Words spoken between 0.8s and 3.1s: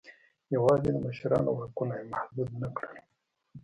د مشرانو واکونه یې محدود نه کړل.